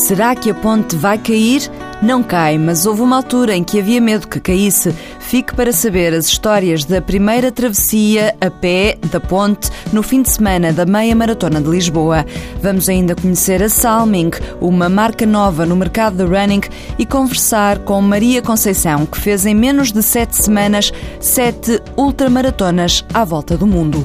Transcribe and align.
Será 0.00 0.34
que 0.34 0.50
a 0.50 0.54
ponte 0.54 0.96
vai 0.96 1.18
cair? 1.18 1.70
Não 2.02 2.22
cai, 2.22 2.56
mas 2.56 2.86
houve 2.86 3.02
uma 3.02 3.16
altura 3.16 3.54
em 3.54 3.62
que 3.62 3.78
havia 3.78 4.00
medo 4.00 4.26
que 4.26 4.40
caísse. 4.40 4.92
Fique 5.20 5.54
para 5.54 5.72
saber 5.72 6.14
as 6.14 6.26
histórias 6.26 6.84
da 6.84 7.02
primeira 7.02 7.52
travessia 7.52 8.34
a 8.40 8.50
pé 8.50 8.98
da 9.12 9.20
ponte 9.20 9.70
no 9.92 10.02
fim 10.02 10.22
de 10.22 10.30
semana 10.30 10.72
da 10.72 10.86
meia 10.86 11.14
maratona 11.14 11.60
de 11.60 11.68
Lisboa. 11.68 12.24
Vamos 12.62 12.88
ainda 12.88 13.14
conhecer 13.14 13.62
a 13.62 13.68
Salming, 13.68 14.30
uma 14.58 14.88
marca 14.88 15.26
nova 15.26 15.66
no 15.66 15.76
mercado 15.76 16.16
de 16.16 16.24
running, 16.24 16.62
e 16.98 17.04
conversar 17.04 17.80
com 17.80 18.00
Maria 18.00 18.40
Conceição, 18.40 19.04
que 19.04 19.20
fez 19.20 19.44
em 19.44 19.54
menos 19.54 19.92
de 19.92 20.02
sete 20.02 20.34
semanas 20.34 20.92
sete 21.20 21.80
ultramaratonas 21.96 23.04
à 23.12 23.22
volta 23.22 23.56
do 23.56 23.66
mundo. 23.66 24.04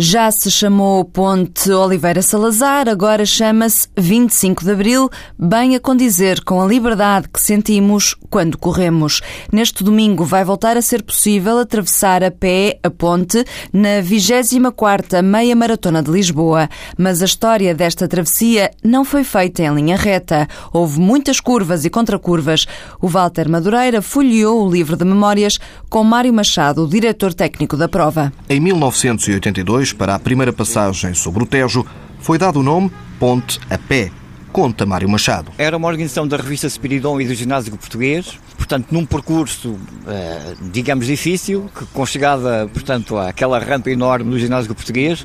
Já 0.00 0.30
se 0.30 0.48
chamou 0.48 1.04
Ponte 1.04 1.72
Oliveira 1.72 2.22
Salazar, 2.22 2.88
agora 2.88 3.26
chama-se 3.26 3.88
25 3.96 4.64
de 4.64 4.70
Abril, 4.70 5.10
bem 5.36 5.74
a 5.74 5.80
condizer 5.80 6.44
com 6.44 6.62
a 6.62 6.66
liberdade 6.66 7.28
que 7.28 7.42
sentimos 7.42 8.14
quando 8.30 8.56
corremos. 8.56 9.20
Neste 9.52 9.82
domingo 9.82 10.24
vai 10.24 10.44
voltar 10.44 10.76
a 10.76 10.82
ser 10.82 11.02
possível 11.02 11.58
atravessar 11.58 12.22
a 12.22 12.30
pé 12.30 12.78
a 12.80 12.88
ponte 12.88 13.44
na 13.72 14.00
24ª 14.00 15.20
Meia 15.20 15.56
Maratona 15.56 16.00
de 16.00 16.12
Lisboa, 16.12 16.68
mas 16.96 17.20
a 17.20 17.24
história 17.24 17.74
desta 17.74 18.06
travessia 18.06 18.70
não 18.84 19.04
foi 19.04 19.24
feita 19.24 19.64
em 19.64 19.74
linha 19.74 19.96
reta. 19.96 20.46
Houve 20.72 21.00
muitas 21.00 21.40
curvas 21.40 21.84
e 21.84 21.90
contracurvas. 21.90 22.66
O 23.00 23.08
Walter 23.08 23.48
Madureira 23.48 24.00
folheou 24.00 24.64
o 24.64 24.70
livro 24.70 24.96
de 24.96 25.04
memórias 25.04 25.58
com 25.90 26.04
Mário 26.04 26.32
Machado, 26.32 26.84
o 26.84 26.88
diretor 26.88 27.34
técnico 27.34 27.76
da 27.76 27.88
prova. 27.88 28.32
Em 28.48 28.60
1982, 28.60 29.87
para 29.92 30.14
a 30.14 30.18
primeira 30.18 30.52
passagem 30.52 31.14
sobre 31.14 31.42
o 31.42 31.46
Tejo, 31.46 31.84
foi 32.20 32.38
dado 32.38 32.60
o 32.60 32.62
nome 32.62 32.90
Ponte 33.18 33.58
a 33.70 33.76
Pé. 33.76 34.10
Conta 34.52 34.86
Mário 34.86 35.08
Machado. 35.08 35.52
Era 35.58 35.76
uma 35.76 35.88
organização 35.88 36.26
da 36.26 36.36
revista 36.36 36.68
Spiridon 36.68 37.20
e 37.20 37.26
do 37.26 37.34
Ginásio 37.34 37.76
Português, 37.76 38.38
portanto, 38.56 38.88
num 38.90 39.04
percurso, 39.04 39.78
eh, 40.06 40.54
digamos, 40.72 41.06
difícil, 41.06 41.70
que 41.76 41.84
com 41.86 42.04
chegada, 42.06 42.68
portanto, 42.72 43.18
àquela 43.18 43.58
rampa 43.58 43.90
enorme 43.90 44.30
do 44.30 44.38
Ginásio 44.38 44.74
Português, 44.74 45.24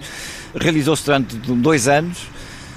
realizou-se 0.53 1.05
durante 1.05 1.35
dois 1.35 1.87
anos 1.87 2.27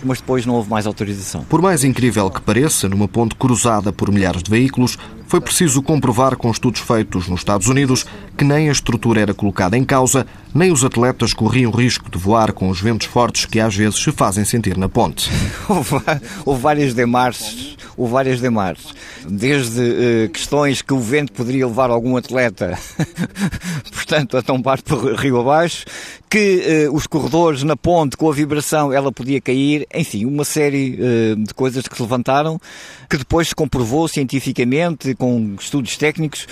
mas 0.05 0.21
depois 0.21 0.45
não 0.47 0.55
houve 0.55 0.71
mais 0.71 0.87
autorização. 0.87 1.45
Por 1.45 1.61
mais 1.61 1.85
incrível 1.85 2.31
que 2.31 2.41
pareça, 2.41 2.89
numa 2.89 3.09
ponte 3.09 3.35
cruzada 3.35 3.93
por 3.93 4.13
milhares 4.13 4.43
de 4.43 4.51
veículos, 4.51 4.99
foi 5.27 5.41
preciso 5.41 5.83
comprovar 5.83 6.37
com 6.37 6.51
estudos 6.51 6.81
feitos 6.81 7.29
nos 7.29 7.41
Estados 7.41 7.67
Unidos 7.67 8.07
que 8.37 8.45
nem 8.45 8.69
a 8.69 8.73
estrutura 8.73 9.21
era 9.21 9.35
colocada 9.35 9.77
em 9.79 9.85
causa, 9.85 10.27
nem 10.55 10.71
os 10.71 10.85
atletas 10.85 11.33
corriam 11.33 11.71
risco 11.71 12.11
de 12.11 12.19
voar 12.19 12.53
com 12.53 12.69
os 12.69 12.81
ventos 12.81 13.07
fortes 13.07 13.47
que 13.47 13.59
às 13.59 13.75
vezes 13.75 13.99
se 13.99 14.13
fazem 14.13 14.45
sentir 14.45 14.77
na 14.77 14.89
ponte. 14.89 15.31
houve, 16.45 16.61
várias 16.61 16.93
demarches, 16.93 17.77
houve 17.97 18.13
várias 18.13 18.41
demarches, 18.41 18.95
desde 19.27 19.81
uh, 19.81 20.29
questões 20.31 20.83
que 20.83 20.93
o 20.93 21.01
vento 21.01 21.33
poderia 21.33 21.67
levar 21.67 21.91
algum 21.91 22.17
atleta, 22.17 22.79
portanto, 23.93 24.37
a 24.37 24.43
tombar 24.43 24.83
por 24.83 25.15
rio 25.15 25.41
abaixo, 25.41 25.85
que 26.29 26.89
uh, 26.89 26.95
os 26.95 27.07
corredores 27.07 27.63
na 27.63 27.77
ponte 27.77 28.17
com 28.17 28.29
a 28.29 28.33
vibração 28.33 28.93
ela 28.93 29.11
podia 29.11 29.41
cair, 29.41 29.87
enfim, 29.95 30.27
uma 30.27 30.45
série 30.45 30.99
uh, 31.01 31.37
de 31.37 31.55
coisas 31.55 31.87
que 31.89 31.97
se 31.97 32.03
levantaram 32.03 32.61
que 33.09 33.17
depois 33.17 33.49
se 33.49 33.55
comprovou 33.55 34.09
cientificamente 34.09 35.15
com 35.15 35.55
estudos 35.61 35.97
técnicos 35.97 36.49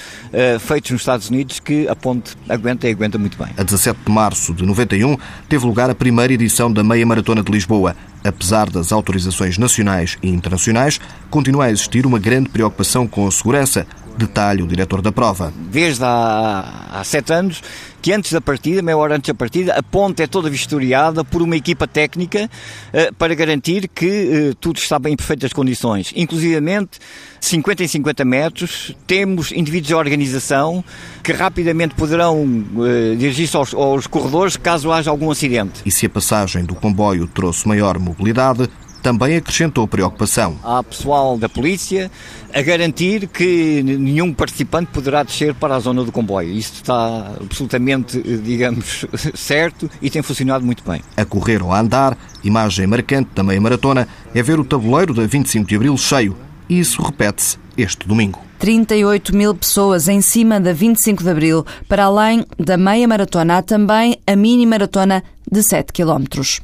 feitos 0.60 0.92
nos 0.92 1.00
Estados 1.00 1.28
Unidos 1.28 1.58
que 1.58 1.73
a 1.88 1.96
ponte 1.96 2.36
aguenta 2.48 2.88
e 2.88 2.92
aguenta 2.92 3.18
muito 3.18 3.36
bem. 3.36 3.48
A 3.56 3.62
17 3.62 3.98
de 4.06 4.12
março 4.12 4.54
de 4.54 4.64
91 4.64 5.16
teve 5.48 5.66
lugar 5.66 5.90
a 5.90 5.94
primeira 5.94 6.32
edição 6.32 6.72
da 6.72 6.82
Meia 6.82 7.04
Maratona 7.04 7.42
de 7.42 7.50
Lisboa. 7.50 7.94
Apesar 8.24 8.70
das 8.70 8.90
autorizações 8.92 9.58
nacionais 9.58 10.16
e 10.22 10.28
internacionais, 10.28 10.98
continua 11.30 11.66
a 11.66 11.70
existir 11.70 12.06
uma 12.06 12.18
grande 12.18 12.48
preocupação 12.48 13.06
com 13.06 13.26
a 13.26 13.30
segurança, 13.30 13.86
detalhe 14.16 14.62
o 14.62 14.66
diretor 14.66 15.02
da 15.02 15.12
prova. 15.12 15.52
Desde 15.70 16.04
há, 16.04 16.88
há 16.92 17.04
sete 17.04 17.32
anos 17.32 17.62
que 18.04 18.12
antes 18.12 18.32
da 18.32 18.40
partida, 18.40 18.82
meia 18.82 18.98
hora 18.98 19.16
antes 19.16 19.28
da 19.28 19.34
partida, 19.34 19.72
a 19.72 19.82
ponte 19.82 20.22
é 20.22 20.26
toda 20.26 20.50
vistoriada 20.50 21.24
por 21.24 21.40
uma 21.40 21.56
equipa 21.56 21.88
técnica 21.88 22.50
uh, 22.92 23.14
para 23.14 23.34
garantir 23.34 23.88
que 23.88 24.50
uh, 24.50 24.54
tudo 24.56 24.76
está 24.76 24.98
bem 24.98 25.14
em 25.14 25.16
perfeitas 25.16 25.54
condições. 25.54 26.12
Inclusivamente, 26.14 26.98
50 27.40 27.84
em 27.84 27.88
50 27.88 28.24
metros, 28.26 28.94
temos 29.06 29.52
indivíduos 29.52 29.88
de 29.88 29.94
organização 29.94 30.84
que 31.22 31.32
rapidamente 31.32 31.94
poderão 31.94 32.42
uh, 32.44 33.16
dirigir-se 33.16 33.56
aos, 33.56 33.72
aos 33.72 34.06
corredores 34.06 34.58
caso 34.58 34.92
haja 34.92 35.10
algum 35.10 35.30
acidente. 35.30 35.80
E 35.86 35.90
se 35.90 36.04
a 36.04 36.10
passagem 36.10 36.62
do 36.62 36.74
comboio 36.74 37.26
trouxe 37.26 37.66
maior 37.66 37.98
mobilidade, 37.98 38.68
também 39.04 39.36
acrescentou 39.36 39.86
preocupação. 39.86 40.56
Há 40.64 40.82
pessoal 40.82 41.36
da 41.36 41.46
polícia 41.46 42.10
a 42.54 42.62
garantir 42.62 43.28
que 43.28 43.82
nenhum 43.82 44.32
participante 44.32 44.90
poderá 44.90 45.22
descer 45.22 45.54
para 45.54 45.76
a 45.76 45.78
zona 45.78 46.02
do 46.02 46.10
comboio. 46.10 46.50
Isso 46.50 46.72
está 46.76 47.32
absolutamente, 47.38 48.18
digamos, 48.38 49.04
certo 49.36 49.90
e 50.00 50.08
tem 50.08 50.22
funcionado 50.22 50.64
muito 50.64 50.82
bem. 50.90 51.02
A 51.18 51.24
correr 51.26 51.62
ou 51.62 51.70
a 51.70 51.80
andar, 51.80 52.16
imagem 52.42 52.86
marcante 52.86 53.28
da 53.34 53.42
meia 53.42 53.60
maratona 53.60 54.08
é 54.34 54.42
ver 54.42 54.58
o 54.58 54.64
tabuleiro 54.64 55.12
da 55.12 55.26
25 55.26 55.68
de 55.68 55.76
abril 55.76 55.98
cheio. 55.98 56.34
E 56.66 56.80
isso 56.80 57.02
repete-se 57.02 57.58
este 57.76 58.08
domingo. 58.08 58.40
38 58.58 59.36
mil 59.36 59.54
pessoas 59.54 60.08
em 60.08 60.22
cima 60.22 60.58
da 60.58 60.72
25 60.72 61.22
de 61.22 61.28
Abril. 61.28 61.66
Para 61.86 62.04
além 62.04 62.46
da 62.58 62.78
meia 62.78 63.06
maratona, 63.06 63.58
há 63.58 63.62
também 63.62 64.16
a 64.26 64.34
mini 64.34 64.64
maratona 64.64 65.22
de 65.52 65.62
7 65.62 65.92
quilómetros. 65.92 66.62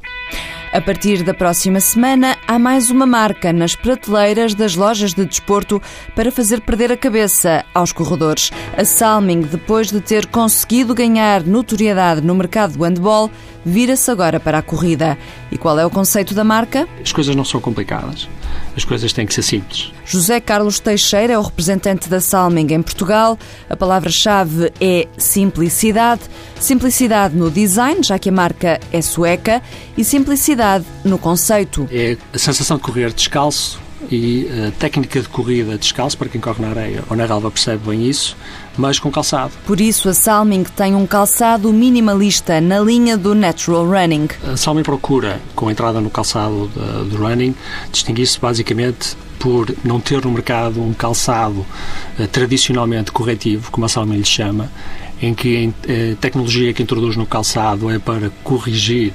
A 0.72 0.80
partir 0.80 1.24
da 1.24 1.34
próxima 1.34 1.80
semana, 1.80 2.36
há 2.46 2.56
mais 2.56 2.90
uma 2.90 3.04
marca 3.04 3.52
nas 3.52 3.74
prateleiras 3.74 4.54
das 4.54 4.76
lojas 4.76 5.12
de 5.12 5.24
desporto 5.24 5.82
para 6.14 6.30
fazer 6.30 6.60
perder 6.60 6.92
a 6.92 6.96
cabeça 6.96 7.64
aos 7.74 7.90
corredores. 7.90 8.52
A 8.76 8.84
Salming, 8.84 9.40
depois 9.40 9.90
de 9.90 10.00
ter 10.00 10.26
conseguido 10.26 10.94
ganhar 10.94 11.42
notoriedade 11.42 12.20
no 12.20 12.36
mercado 12.36 12.78
do 12.78 12.84
handball, 12.84 13.28
vira-se 13.64 14.10
agora 14.10 14.40
para 14.40 14.58
a 14.58 14.62
corrida. 14.62 15.18
E 15.50 15.58
qual 15.58 15.78
é 15.78 15.84
o 15.84 15.90
conceito 15.90 16.34
da 16.34 16.44
marca? 16.44 16.88
As 17.02 17.12
coisas 17.12 17.34
não 17.34 17.44
são 17.44 17.60
complicadas. 17.60 18.28
As 18.76 18.84
coisas 18.84 19.12
têm 19.12 19.26
que 19.26 19.34
ser 19.34 19.42
simples. 19.42 19.92
José 20.04 20.40
Carlos 20.40 20.80
Teixeira 20.80 21.32
é 21.32 21.38
o 21.38 21.42
representante 21.42 22.08
da 22.08 22.20
Salming 22.20 22.72
em 22.72 22.82
Portugal. 22.82 23.38
A 23.68 23.76
palavra-chave 23.76 24.72
é 24.80 25.06
simplicidade. 25.16 26.22
Simplicidade 26.58 27.36
no 27.36 27.50
design, 27.50 28.02
já 28.02 28.18
que 28.18 28.28
a 28.28 28.32
marca 28.32 28.80
é 28.92 29.02
sueca, 29.02 29.62
e 29.96 30.04
simplicidade 30.04 30.84
no 31.04 31.18
conceito. 31.18 31.88
É 31.90 32.16
a 32.32 32.38
sensação 32.38 32.76
de 32.76 32.82
correr 32.82 33.12
descalço 33.12 33.89
e 34.10 34.46
eh, 34.50 34.72
técnica 34.78 35.20
de 35.20 35.28
corrida 35.28 35.76
descalço, 35.76 36.16
para 36.16 36.28
quem 36.28 36.40
corre 36.40 36.62
na 36.62 36.70
areia 36.70 37.02
ou 37.10 37.16
na 37.16 37.26
relva 37.26 37.50
percebe 37.50 37.90
bem 37.90 38.08
isso, 38.08 38.36
mas 38.76 38.98
com 38.98 39.10
calçado. 39.10 39.52
Por 39.66 39.80
isso 39.80 40.08
a 40.08 40.14
Salming 40.14 40.64
tem 40.76 40.94
um 40.94 41.06
calçado 41.06 41.72
minimalista 41.72 42.60
na 42.60 42.80
linha 42.80 43.16
do 43.16 43.34
natural 43.34 43.86
running. 43.86 44.28
A 44.44 44.56
Salming 44.56 44.82
procura, 44.82 45.40
com 45.54 45.68
a 45.68 45.72
entrada 45.72 46.00
no 46.00 46.10
calçado 46.10 46.70
do 47.08 47.16
running, 47.16 47.54
distinguir-se 47.90 48.38
basicamente 48.38 49.16
por 49.40 49.74
não 49.82 49.98
ter 49.98 50.22
no 50.22 50.30
mercado 50.30 50.82
um 50.82 50.92
calçado 50.92 51.60
uh, 52.18 52.28
tradicionalmente 52.30 53.10
corretivo, 53.10 53.70
como 53.70 53.86
a 53.86 53.88
Salming 53.88 54.18
lhe 54.18 54.24
chama, 54.24 54.70
em 55.20 55.34
que 55.34 55.56
a 55.86 55.90
eh, 55.92 56.16
tecnologia 56.20 56.72
que 56.72 56.82
introduz 56.82 57.14
no 57.14 57.26
calçado 57.26 57.90
é 57.90 57.98
para 57.98 58.30
corrigir 58.42 59.12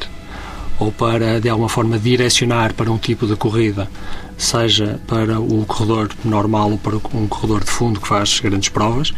ou 0.80 0.92
para 0.92 1.40
de 1.40 1.50
alguma 1.50 1.70
forma 1.70 1.98
direcionar 1.98 2.74
para 2.74 2.92
um 2.92 2.98
tipo 2.98 3.26
de 3.26 3.36
corrida, 3.36 3.90
seja 4.38 5.00
para 5.08 5.40
o 5.40 5.66
corredor 5.66 6.10
normal 6.24 6.72
ou 6.72 6.78
para 6.78 6.96
um 7.14 7.28
corredor 7.28 7.64
de 7.64 7.72
fundo 7.72 8.00
que 8.00 8.08
faz 8.08 8.40
grandes 8.40 8.70
provas, 8.70 9.14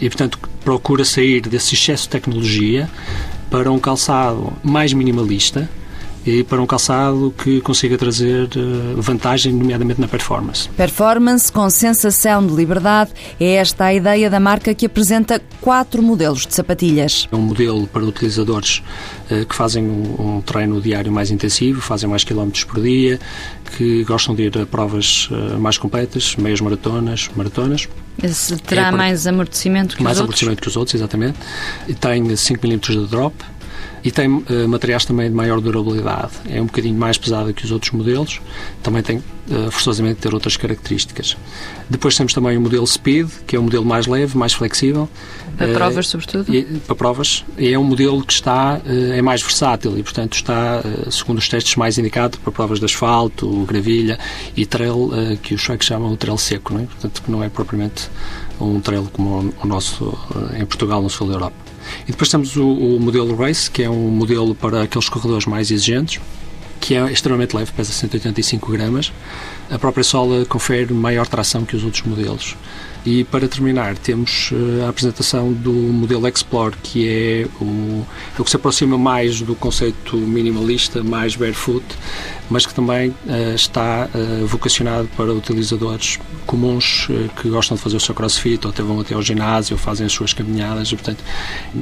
e 0.00 0.08
portanto 0.08 0.38
procura 0.64 1.04
sair 1.04 1.40
desse 1.42 1.74
excesso 1.74 2.04
de 2.04 2.10
tecnologia 2.10 2.88
para 3.50 3.70
um 3.70 3.78
calçado 3.78 4.52
mais 4.62 4.92
minimalista, 4.92 5.68
e 6.30 6.44
para 6.44 6.62
um 6.62 6.66
calçado 6.66 7.34
que 7.36 7.60
consiga 7.60 7.98
trazer 7.98 8.48
eh, 8.56 8.94
vantagem, 8.96 9.52
nomeadamente 9.52 10.00
na 10.00 10.06
performance. 10.06 10.68
Performance 10.70 11.50
com 11.50 11.68
sensação 11.68 12.46
de 12.46 12.54
liberdade 12.54 13.10
é 13.40 13.54
esta 13.54 13.86
a 13.86 13.94
ideia 13.94 14.30
da 14.30 14.38
marca 14.38 14.72
que 14.74 14.86
apresenta 14.86 15.40
quatro 15.60 16.02
modelos 16.02 16.46
de 16.46 16.54
sapatilhas. 16.54 17.28
É 17.30 17.36
um 17.36 17.40
modelo 17.40 17.86
para 17.88 18.04
utilizadores 18.04 18.82
eh, 19.28 19.44
que 19.44 19.54
fazem 19.54 19.84
um 19.84 20.40
treino 20.40 20.80
diário 20.80 21.10
mais 21.10 21.30
intensivo, 21.30 21.80
fazem 21.80 22.08
mais 22.08 22.22
quilómetros 22.22 22.64
por 22.64 22.80
dia, 22.80 23.18
que 23.76 24.04
gostam 24.04 24.34
de 24.34 24.44
ir 24.44 24.58
a 24.58 24.66
provas 24.66 25.28
eh, 25.32 25.56
mais 25.56 25.78
completas, 25.78 26.36
meias 26.36 26.60
maratonas, 26.60 27.28
maratonas. 27.34 27.88
Esse 28.22 28.56
terá 28.58 28.88
é 28.88 28.90
mais 28.90 29.26
amortecimento 29.26 29.96
que 29.96 30.02
mais 30.02 30.18
os 30.18 30.20
outros? 30.22 30.42
Mais 30.42 30.48
amortecimento 30.48 30.62
que 30.62 30.68
os 30.68 30.76
outros, 30.76 30.94
exatamente. 30.94 31.38
E 31.88 31.94
tem 31.94 32.36
5 32.36 32.66
mm 32.66 32.78
de 32.78 33.06
drop, 33.06 33.34
e 34.02 34.10
tem 34.10 34.28
uh, 34.28 34.44
materiais 34.68 35.04
também 35.04 35.28
de 35.28 35.34
maior 35.34 35.60
durabilidade. 35.60 36.32
É 36.48 36.60
um 36.60 36.66
bocadinho 36.66 36.98
mais 36.98 37.18
pesada 37.18 37.52
que 37.52 37.64
os 37.64 37.70
outros 37.70 37.92
modelos, 37.92 38.40
também 38.82 39.02
tem 39.02 39.18
uh, 39.18 39.70
forçosamente 39.70 40.20
ter 40.20 40.32
outras 40.32 40.56
características. 40.56 41.36
Depois 41.88 42.16
temos 42.16 42.32
também 42.32 42.56
o 42.56 42.60
modelo 42.60 42.86
Speed, 42.86 43.28
que 43.46 43.56
é 43.56 43.60
um 43.60 43.64
modelo 43.64 43.84
mais 43.84 44.06
leve, 44.06 44.36
mais 44.36 44.52
flexível. 44.52 45.08
Para 45.56 45.68
uh, 45.70 45.74
provas, 45.74 46.08
sobretudo? 46.08 46.54
E, 46.54 46.62
para 46.80 46.94
provas. 46.94 47.44
É 47.58 47.78
um 47.78 47.84
modelo 47.84 48.24
que 48.24 48.32
está, 48.32 48.80
é 48.86 49.20
mais 49.20 49.42
versátil 49.42 49.98
e, 49.98 50.02
portanto, 50.02 50.34
está, 50.34 50.82
segundo 51.10 51.38
os 51.38 51.48
testes, 51.48 51.76
mais 51.76 51.98
indicado 51.98 52.38
para 52.38 52.52
provas 52.52 52.78
de 52.78 52.86
asfalto, 52.86 53.64
gravilha 53.66 54.18
e 54.56 54.64
trail, 54.64 55.10
que 55.42 55.54
os 55.54 55.62
suecos 55.62 55.86
chamam 55.86 56.12
o 56.12 56.16
trail 56.16 56.38
seco, 56.38 56.72
não 56.72 56.80
é? 56.80 56.84
Portanto, 56.84 57.22
que 57.22 57.30
não 57.30 57.44
é 57.44 57.48
propriamente 57.48 58.08
um 58.60 58.80
trail 58.80 59.08
como 59.12 59.52
o 59.62 59.66
nosso 59.66 60.16
em 60.58 60.64
Portugal, 60.64 61.02
no 61.02 61.10
sul 61.10 61.28
da 61.28 61.34
Europa. 61.34 61.69
E 62.06 62.10
depois 62.10 62.28
temos 62.28 62.56
o, 62.56 62.66
o 62.66 63.00
modelo 63.00 63.34
Race, 63.36 63.70
que 63.70 63.82
é 63.82 63.90
um 63.90 64.10
modelo 64.10 64.54
para 64.54 64.82
aqueles 64.82 65.08
corredores 65.08 65.46
mais 65.46 65.70
exigentes, 65.70 66.20
que 66.80 66.94
é 66.94 67.12
extremamente 67.12 67.54
leve, 67.54 67.70
pesa 67.72 67.92
185 67.92 68.72
gramas. 68.72 69.12
A 69.70 69.78
própria 69.78 70.02
sola 70.02 70.44
confere 70.46 70.92
maior 70.92 71.26
tração 71.26 71.64
que 71.64 71.76
os 71.76 71.84
outros 71.84 72.02
modelos. 72.04 72.56
E 73.04 73.24
para 73.24 73.48
terminar, 73.48 73.96
temos 73.96 74.50
eh, 74.52 74.84
a 74.84 74.90
apresentação 74.90 75.52
do 75.52 75.72
modelo 75.72 76.28
Explore, 76.28 76.76
que 76.82 77.08
é 77.08 77.46
o, 77.62 78.04
é 78.38 78.40
o 78.40 78.44
que 78.44 78.50
se 78.50 78.56
aproxima 78.56 78.98
mais 78.98 79.40
do 79.40 79.54
conceito 79.54 80.16
minimalista, 80.16 81.02
mais 81.02 81.34
barefoot, 81.34 81.84
mas 82.50 82.66
que 82.66 82.74
também 82.74 83.10
uh, 83.10 83.54
está 83.54 84.08
uh, 84.12 84.46
vocacionado 84.46 85.08
para 85.16 85.32
utilizadores 85.32 86.18
comuns 86.46 87.08
uh, 87.08 87.30
que 87.40 87.48
gostam 87.48 87.76
de 87.76 87.82
fazer 87.82 87.96
o 87.96 88.00
seu 88.00 88.14
crossfit 88.14 88.66
ou 88.66 88.72
até 88.72 88.82
vão 88.82 89.00
até 89.00 89.14
ao 89.14 89.22
ginásio 89.22 89.74
ou 89.74 89.78
fazem 89.78 90.04
as 90.04 90.12
suas 90.12 90.34
caminhadas 90.34 90.88
e, 90.88 90.96
portanto, 90.96 91.24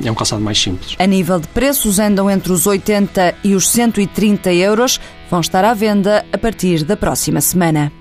é 0.05 0.11
um 0.11 0.15
calçado 0.15 0.43
mais 0.43 0.61
simples. 0.61 0.95
A 0.99 1.07
nível 1.07 1.41
de 1.41 1.49
preços, 1.49 1.99
andam 1.99 2.31
entre 2.31 2.53
os 2.53 2.67
80 2.67 3.35
e 3.43 3.55
os 3.55 3.69
130 3.71 4.53
euros. 4.53 5.01
Vão 5.31 5.41
estar 5.41 5.65
à 5.65 5.75
venda 5.75 6.25
a 6.33 6.39
partir 6.39 6.85
da 6.85 6.97
próxima 6.97 7.41
semana. 7.41 7.98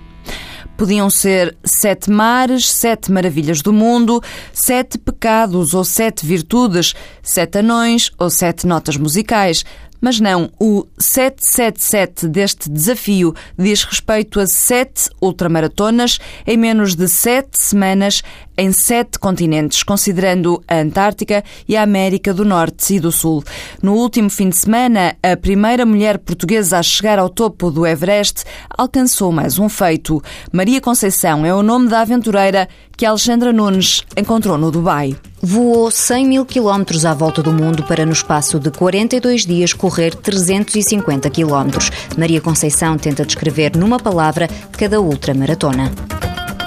Podiam 0.78 1.10
ser 1.10 1.58
sete 1.66 2.12
mares, 2.12 2.70
sete 2.70 3.12
maravilhas 3.12 3.64
do 3.64 3.74
mundo, 3.74 4.22
sete 4.54 5.00
pecados 5.00 5.74
ou 5.74 5.84
sete 5.84 6.24
virtudes, 6.24 6.94
sete 7.24 7.58
anões 7.60 8.12
ou 8.20 8.30
sete 8.30 8.68
notas 8.68 8.96
musicais. 8.96 9.66
Mas 10.00 10.20
não, 10.20 10.50
o 10.60 10.86
777 10.98 12.28
deste 12.28 12.70
desafio 12.70 13.34
diz 13.58 13.84
respeito 13.84 14.40
a 14.40 14.46
sete 14.46 15.10
ultramaratonas 15.22 16.20
em 16.46 16.58
menos 16.58 16.96
de 16.96 17.08
sete 17.08 17.60
semanas 17.60 18.22
em 18.58 18.72
sete 18.72 19.20
continentes, 19.20 19.84
considerando 19.84 20.64
a 20.68 20.78
Antártica 20.78 21.44
e 21.68 21.78
a 21.78 21.84
América 21.84 22.34
do 22.34 22.44
Norte 22.44 22.96
e 22.96 23.00
do 23.00 23.12
Sul. 23.12 23.44
No 23.82 23.94
último 23.94 24.30
fim 24.30 24.50
de 24.50 24.56
semana, 24.56 25.16
a 25.22 25.38
primeira 25.38 25.86
mulher 25.86 26.18
portuguesa 26.18 26.80
a 26.80 26.84
chegar 26.84 27.20
ao 27.20 27.30
topo 27.30 27.70
do 27.70 27.86
Everest 27.86 28.44
alcançou 28.76 29.32
mais 29.32 29.60
um 29.60 29.70
feito. 29.70 30.22
Maria 30.52 30.82
Conceição 30.82 31.46
é 31.46 31.54
o 31.54 31.62
nome 31.62 31.88
da 31.88 32.02
aventureira 32.02 32.68
que 32.96 33.06
Alexandra 33.06 33.54
Nunes 33.54 34.04
encontrou 34.18 34.58
no 34.58 34.72
Dubai. 34.72 35.16
Voou 35.42 35.92
100 35.92 36.26
mil 36.26 36.46
quilómetros 36.46 37.06
à 37.06 37.14
volta 37.14 37.44
do 37.44 37.54
mundo 37.54 37.84
para, 37.84 38.06
no 38.06 38.12
espaço 38.12 38.60
de 38.60 38.72
42 38.72 39.46
dias, 39.46 39.72
correr 39.72 40.16
350 40.16 41.30
quilómetros. 41.30 41.92
Maria 42.18 42.42
Conceição 42.42 42.98
tenta 42.98 43.24
descrever 43.24 43.78
numa 43.78 44.00
palavra 44.00 44.50
cada 44.72 45.00
ultramaratona. 45.00 45.92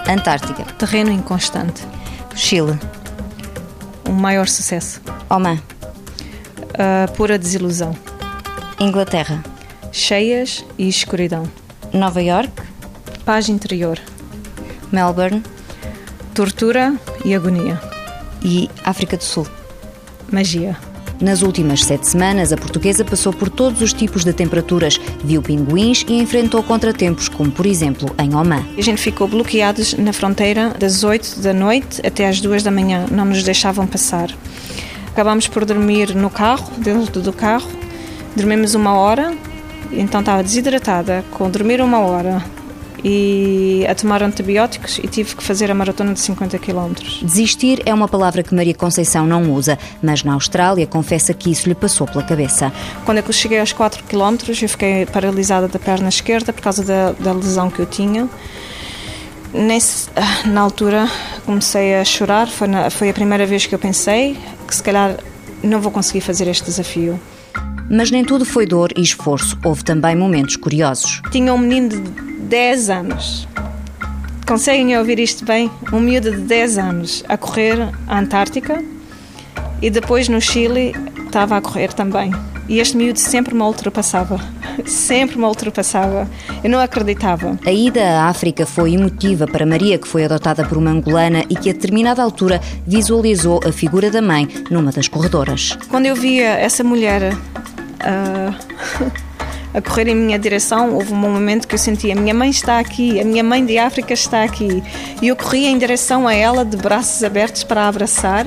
Antártica. 0.09 0.63
Terreno 0.79 1.11
inconstante. 1.11 1.83
Chile. 2.37 2.79
Um 4.09 4.13
maior 4.13 4.47
sucesso. 4.47 5.01
Oman. 5.29 5.57
Uh, 5.57 7.11
pura 7.17 7.37
desilusão. 7.37 7.93
Inglaterra. 8.79 9.43
Cheias 9.91 10.65
e 10.79 10.89
escuridão. 10.89 11.43
Nova 11.93 12.23
York. 12.23 12.53
Paz 13.25 13.49
interior. 13.49 13.99
Melbourne. 14.93 15.43
Tortura 16.35 16.95
e 17.25 17.35
agonia. 17.35 17.90
E 18.43 18.71
África 18.85 19.17
do 19.17 19.25
Sul. 19.25 19.47
Magia. 20.31 20.77
Nas 21.21 21.43
últimas 21.43 21.85
sete 21.85 22.09
semanas, 22.09 22.51
a 22.51 22.57
portuguesa 22.57 23.05
passou 23.05 23.31
por 23.31 23.51
todos 23.51 23.83
os 23.83 23.93
tipos 23.93 24.25
de 24.25 24.33
temperaturas, 24.33 24.99
viu 25.23 25.43
pinguins 25.43 26.03
e 26.09 26.15
enfrentou 26.15 26.63
contratempos, 26.63 27.29
como 27.29 27.51
por 27.51 27.67
exemplo 27.67 28.09
em 28.19 28.35
Oman. 28.35 28.65
A 28.79 28.81
gente 28.81 29.03
ficou 29.03 29.29
bloqueados 29.29 29.93
na 29.95 30.15
fronteira 30.15 30.71
das 30.79 31.05
8 31.05 31.41
da 31.41 31.53
noite 31.53 32.01
até 32.07 32.27
às 32.27 32.41
2 32.41 32.63
da 32.63 32.71
manhã, 32.71 33.05
não 33.11 33.27
nos 33.27 33.43
deixavam 33.43 33.87
passar. 33.87 34.31
Acabámos 35.09 35.47
por 35.47 35.67
dormir 35.67 36.15
no 36.15 36.31
carro, 36.31 36.73
dentro 36.79 37.21
do 37.21 37.35
carro, 37.35 37.69
dormimos 38.35 38.75
uma 38.75 38.95
hora, 38.95 39.37
então 39.93 40.21
estava 40.21 40.43
desidratada, 40.43 41.23
com 41.33 41.51
dormir 41.51 41.83
uma 41.83 41.99
hora, 41.99 42.43
e 43.05 43.87
a 43.89 43.95
tomar 43.95 44.23
antibióticos 44.23 44.99
e 44.99 45.09
tive 45.09 45.37
que 45.37 45.43
fazer 45.43 45.71
a 45.71 45.75
maratona 45.75 46.13
de 46.13 46.21
50 46.21 46.59
km. 46.59 46.93
Desistir 47.23 47.83
é 47.85 47.93
uma 47.93 48.09
palavra 48.09 48.43
que 48.43 48.55
Maria 48.55 48.75
Conceição 48.75 49.27
não 49.27 49.53
usa, 49.53 49.79
mas 50.03 50.23
na 50.23 50.35
Austrália 50.35 50.87
confessa 50.87 51.33
que 51.35 51.51
isso 51.51 51.69
lhe 51.69 51.75
passou 51.75 52.07
pela 52.07 52.23
cabeça. 52.23 52.73
Quando 53.05 53.19
eu 53.19 53.33
cheguei 53.33 53.61
aos 53.61 53.73
4 53.73 54.05
km, 54.05 54.37
eu 54.49 54.69
fiquei 54.69 55.07
paralisada 55.07 55.69
da 55.69 55.79
perna 55.79 56.09
esquerda 56.09 56.53
por 56.53 56.63
causa 56.63 56.83
da, 56.83 57.13
da 57.13 57.33
lesão 57.33 57.71
que 57.71 57.81
eu 57.81 57.87
tinha. 57.87 58.29
Nesse, 59.53 60.09
ah, 60.15 60.47
na 60.47 60.61
altura 60.61 61.09
comecei 61.45 61.97
a 61.97 62.05
chorar, 62.05 62.47
foi, 62.49 62.69
na, 62.69 62.89
foi 62.89 63.11
a 63.11 63.15
primeira 63.15 63.45
vez 63.47 63.67
que 63.67 63.75
eu 63.75 63.79
pensei 63.79 64.37
que 64.67 64.75
se 64.75 64.83
calhar 64.83 65.17
não 65.63 65.81
vou 65.81 65.91
conseguir 65.91 66.21
fazer 66.21 66.47
este 66.47 66.65
desafio. 66.65 67.21
Mas 67.91 68.11
nem 68.11 68.25
tudo 68.25 68.45
foi 68.45 68.67
dor 68.67 68.93
e 68.97 69.03
esforço, 69.03 69.59
houve 69.65 69.83
também 69.83 70.15
momentos 70.15 70.55
curiosos. 70.55 71.21
Tinha 71.33 71.53
um 71.53 71.59
menino 71.59 71.89
de 71.89 72.30
10 72.51 72.91
anos. 72.91 73.49
Conseguem 74.45 74.99
ouvir 74.99 75.21
isto 75.21 75.45
bem? 75.45 75.71
Um 75.93 76.01
miúdo 76.01 76.33
de 76.33 76.39
10 76.39 76.79
anos 76.79 77.25
a 77.29 77.39
correr 77.39 77.79
à 78.09 78.19
Antártica 78.19 78.83
e 79.81 79.89
depois 79.89 80.29
no 80.29 80.41
Chile 80.41 80.93
estava 81.25 81.57
a 81.57 81.61
correr 81.61 81.93
também. 81.93 82.33
E 82.69 82.81
este 82.81 82.97
miúdo 82.97 83.21
sempre 83.21 83.55
me 83.55 83.63
ultrapassava. 83.63 84.41
Sempre 84.85 85.37
me 85.39 85.45
ultrapassava. 85.45 86.29
Eu 86.65 86.71
não 86.71 86.81
acreditava. 86.81 87.57
A 87.65 87.71
ida 87.71 88.03
à 88.03 88.29
África 88.29 88.67
foi 88.67 88.95
emotiva 88.95 89.47
para 89.47 89.65
Maria, 89.65 89.99
que 89.99 90.09
foi 90.09 90.25
adotada 90.25 90.65
por 90.65 90.77
uma 90.77 90.91
angolana 90.91 91.45
e 91.49 91.55
que 91.55 91.71
a 91.71 91.73
determinada 91.73 92.21
altura 92.23 92.61
visualizou 92.85 93.61
a 93.65 93.71
figura 93.71 94.11
da 94.11 94.23
mãe 94.23 94.49
numa 94.71 94.91
das 94.91 95.07
corredoras. 95.07 95.79
Quando 95.89 96.07
eu 96.07 96.17
via 96.17 96.49
essa 96.49 96.83
mulher. 96.83 97.33
Uh... 98.03 99.21
a 99.73 99.81
correr 99.81 100.09
em 100.09 100.15
minha 100.15 100.39
direção, 100.39 100.95
houve 100.95 101.13
um 101.13 101.17
momento 101.17 101.67
que 101.67 101.75
eu 101.75 101.79
senti 101.79 102.11
a 102.11 102.15
minha 102.15 102.35
mãe 102.35 102.51
está 102.51 102.79
aqui, 102.79 103.21
a 103.21 103.25
minha 103.25 103.45
mãe 103.45 103.65
de 103.65 103.79
África 103.79 104.13
está 104.13 104.43
aqui. 104.43 104.83
E 105.23 105.29
eu 105.29 105.37
corria 105.37 105.69
em 105.69 105.79
direção 105.79 106.27
a 106.27 106.35
ela 106.35 106.65
de 106.65 106.77
braços 106.77 107.23
abertos 107.23 107.65
para 107.65 107.83
a 107.83 107.89
abraçar. 107.89 108.47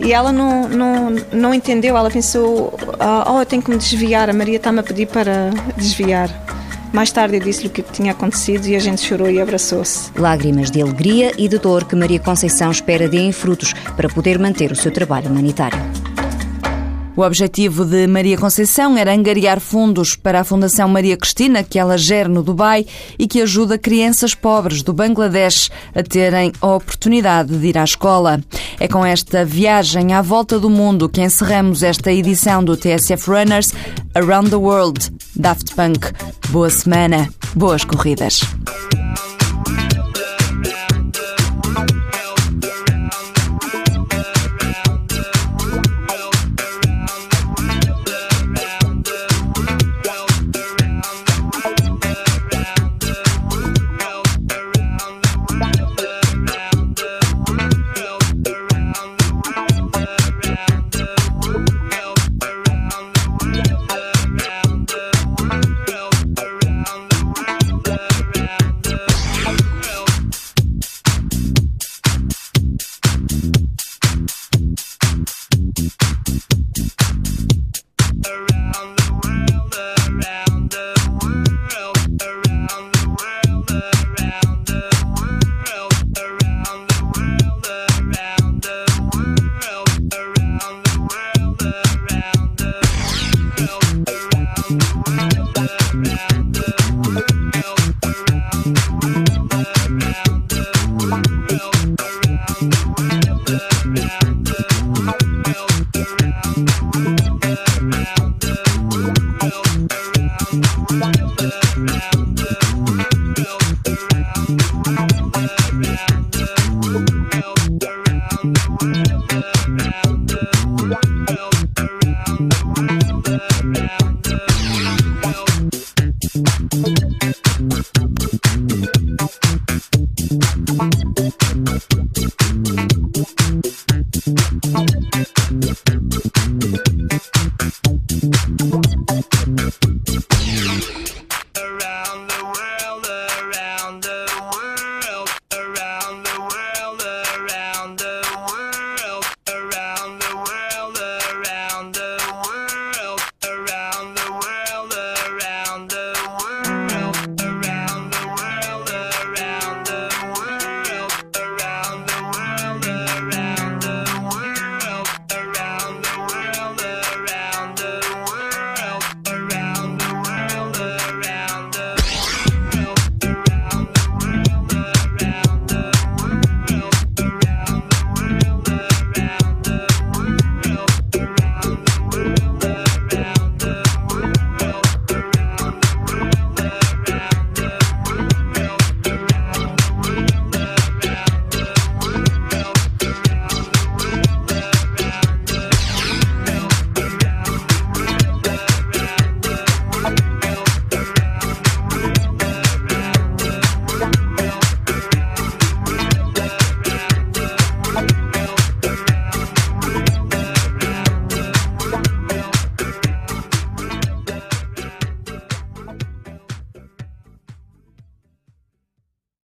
E 0.00 0.12
ela 0.12 0.32
não, 0.32 0.68
não, 0.68 1.10
não 1.32 1.54
entendeu, 1.54 1.96
ela 1.96 2.10
pensou: 2.10 2.74
ah, 2.98 3.32
Oh, 3.32 3.40
eu 3.40 3.46
tenho 3.46 3.62
que 3.62 3.70
me 3.70 3.76
desviar, 3.76 4.28
a 4.28 4.32
Maria 4.32 4.56
está-me 4.56 4.80
a 4.80 4.82
pedir 4.82 5.06
para 5.06 5.50
desviar. 5.76 6.28
Mais 6.92 7.10
tarde 7.10 7.36
eu 7.36 7.40
disse-lhe 7.40 7.66
o 7.66 7.70
que 7.70 7.82
tinha 7.82 8.12
acontecido 8.12 8.66
e 8.66 8.76
a 8.76 8.78
gente 8.78 9.02
chorou 9.02 9.28
e 9.28 9.40
abraçou-se. 9.40 10.12
Lágrimas 10.16 10.70
de 10.70 10.80
alegria 10.80 11.32
e 11.36 11.48
de 11.48 11.58
dor 11.58 11.84
que 11.84 11.96
Maria 11.96 12.20
Conceição 12.20 12.70
espera 12.70 13.08
deem 13.08 13.32
frutos 13.32 13.72
para 13.96 14.08
poder 14.08 14.38
manter 14.38 14.70
o 14.70 14.76
seu 14.76 14.92
trabalho 14.92 15.28
humanitário. 15.28 16.03
O 17.16 17.22
objetivo 17.22 17.84
de 17.84 18.08
Maria 18.08 18.36
Conceição 18.36 18.96
era 18.96 19.14
angariar 19.14 19.60
fundos 19.60 20.16
para 20.16 20.40
a 20.40 20.44
Fundação 20.44 20.88
Maria 20.88 21.16
Cristina, 21.16 21.62
que 21.62 21.78
ela 21.78 21.96
gera 21.96 22.28
no 22.28 22.42
Dubai 22.42 22.84
e 23.16 23.28
que 23.28 23.40
ajuda 23.40 23.78
crianças 23.78 24.34
pobres 24.34 24.82
do 24.82 24.92
Bangladesh 24.92 25.70
a 25.94 26.02
terem 26.02 26.52
a 26.60 26.74
oportunidade 26.74 27.56
de 27.56 27.66
ir 27.68 27.78
à 27.78 27.84
escola. 27.84 28.40
É 28.80 28.88
com 28.88 29.06
esta 29.06 29.44
viagem 29.44 30.12
à 30.12 30.20
volta 30.20 30.58
do 30.58 30.68
mundo 30.68 31.08
que 31.08 31.22
encerramos 31.22 31.84
esta 31.84 32.12
edição 32.12 32.64
do 32.64 32.76
TSF 32.76 33.30
Runners 33.30 33.72
Around 34.14 34.50
the 34.50 34.56
World. 34.56 35.12
Daft 35.36 35.74
Punk. 35.74 36.12
Boa 36.50 36.70
semana, 36.70 37.28
boas 37.54 37.84
corridas. 37.84 38.40